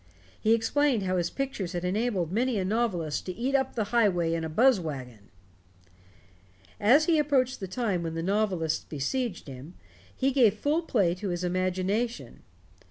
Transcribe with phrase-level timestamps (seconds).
[0.39, 4.33] He explained how his pictures had enabled many a novelist to "eat up the highway
[4.33, 5.29] in a buzz wagon."
[6.79, 9.75] As he approached the time when the novelists besieged him,
[10.17, 12.41] he gave full play to his imagination.